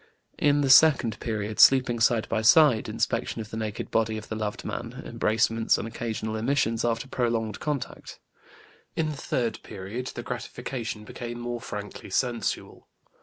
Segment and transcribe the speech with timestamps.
[0.39, 4.35] In the second period sleeping side by side, inspection of the naked body of the
[4.35, 8.19] loved man, embracements, and occasional emissions after prolonged contact.
[8.95, 12.87] In the third period the gratification became more frankly sensual.